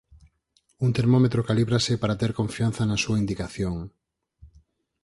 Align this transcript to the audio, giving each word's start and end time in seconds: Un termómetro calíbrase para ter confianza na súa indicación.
Un 0.85 0.89
termómetro 0.97 1.45
calíbrase 1.49 1.93
para 2.01 2.17
ter 2.21 2.31
confianza 2.39 2.81
na 2.85 2.97
súa 3.03 3.19
indicación. 3.23 3.75